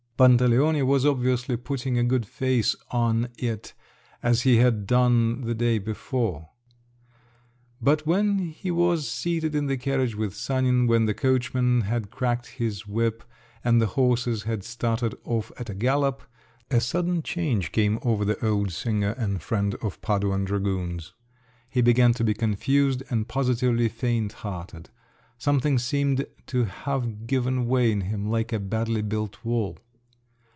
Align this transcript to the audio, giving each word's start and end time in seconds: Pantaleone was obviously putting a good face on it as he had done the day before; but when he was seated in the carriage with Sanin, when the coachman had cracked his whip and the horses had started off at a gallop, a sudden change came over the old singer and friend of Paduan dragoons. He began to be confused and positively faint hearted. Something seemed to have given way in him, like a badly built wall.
Pantaleone 0.17 0.85
was 0.85 1.03
obviously 1.03 1.57
putting 1.57 1.97
a 1.97 2.03
good 2.03 2.27
face 2.27 2.75
on 2.91 3.29
it 3.39 3.73
as 4.21 4.43
he 4.43 4.57
had 4.57 4.85
done 4.85 5.41
the 5.45 5.55
day 5.55 5.79
before; 5.79 6.49
but 7.81 8.05
when 8.05 8.37
he 8.37 8.69
was 8.69 9.07
seated 9.09 9.55
in 9.55 9.65
the 9.65 9.77
carriage 9.77 10.13
with 10.13 10.35
Sanin, 10.35 10.85
when 10.85 11.05
the 11.07 11.15
coachman 11.15 11.81
had 11.85 12.11
cracked 12.11 12.45
his 12.61 12.85
whip 12.85 13.23
and 13.63 13.81
the 13.81 13.87
horses 13.97 14.43
had 14.43 14.63
started 14.63 15.15
off 15.23 15.51
at 15.57 15.71
a 15.71 15.73
gallop, 15.73 16.21
a 16.69 16.79
sudden 16.79 17.23
change 17.23 17.71
came 17.71 17.97
over 18.03 18.23
the 18.23 18.45
old 18.47 18.71
singer 18.71 19.15
and 19.17 19.41
friend 19.41 19.73
of 19.81 19.99
Paduan 20.01 20.45
dragoons. 20.45 21.13
He 21.67 21.81
began 21.81 22.13
to 22.13 22.23
be 22.23 22.35
confused 22.35 23.01
and 23.09 23.27
positively 23.27 23.89
faint 23.89 24.33
hearted. 24.33 24.91
Something 25.39 25.79
seemed 25.79 26.27
to 26.45 26.65
have 26.65 27.25
given 27.25 27.65
way 27.65 27.91
in 27.91 28.01
him, 28.01 28.29
like 28.29 28.53
a 28.53 28.59
badly 28.59 29.01
built 29.01 29.43
wall. 29.43 29.79